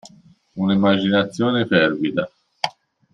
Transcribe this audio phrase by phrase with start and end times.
[0.57, 2.27] Un'immaginazione fervida.